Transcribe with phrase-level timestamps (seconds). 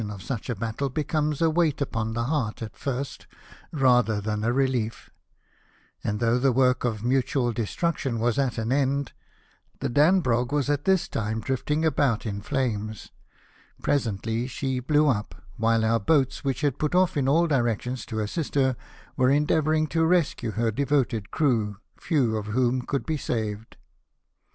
[0.01, 3.27] 241 of such a battle becomes a weight upon the heart at first,
[3.71, 5.11] rather than a rehef;
[6.03, 9.11] and though the work of mutual destruction was at an end,
[9.79, 13.11] the Danhrog was at this time drifting about in flames;
[13.83, 18.21] presently she blew up, while our boats, which had put off in all directions to
[18.21, 18.75] assist her,
[19.15, 23.77] were endeavouring to rescue her devoted crew, few of whom could be saved.